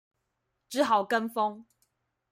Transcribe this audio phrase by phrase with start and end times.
[0.67, 1.65] 只好跟風